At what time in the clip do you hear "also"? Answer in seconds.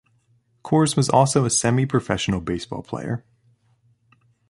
1.11-1.45